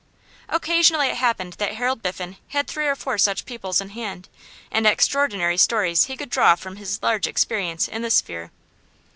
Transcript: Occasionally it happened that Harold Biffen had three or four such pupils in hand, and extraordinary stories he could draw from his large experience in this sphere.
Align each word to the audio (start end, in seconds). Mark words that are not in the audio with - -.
Occasionally 0.49 1.09
it 1.09 1.17
happened 1.17 1.53
that 1.59 1.75
Harold 1.75 2.01
Biffen 2.01 2.37
had 2.47 2.67
three 2.67 2.87
or 2.87 2.95
four 2.95 3.19
such 3.19 3.45
pupils 3.45 3.79
in 3.79 3.89
hand, 3.89 4.29
and 4.71 4.87
extraordinary 4.87 5.57
stories 5.57 6.05
he 6.05 6.17
could 6.17 6.31
draw 6.31 6.55
from 6.55 6.77
his 6.77 7.03
large 7.03 7.27
experience 7.27 7.87
in 7.87 8.01
this 8.01 8.15
sphere. 8.15 8.49